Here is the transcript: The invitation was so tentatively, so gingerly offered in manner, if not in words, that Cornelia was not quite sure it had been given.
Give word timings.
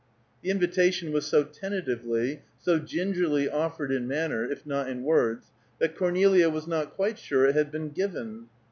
The 0.41 0.49
invitation 0.49 1.11
was 1.11 1.27
so 1.27 1.43
tentatively, 1.43 2.41
so 2.57 2.79
gingerly 2.79 3.47
offered 3.47 3.91
in 3.91 4.07
manner, 4.07 4.51
if 4.51 4.65
not 4.65 4.89
in 4.89 5.03
words, 5.03 5.51
that 5.77 5.95
Cornelia 5.95 6.49
was 6.49 6.65
not 6.65 6.95
quite 6.95 7.19
sure 7.19 7.45
it 7.45 7.53
had 7.53 7.71
been 7.71 7.91
given. 7.91 8.47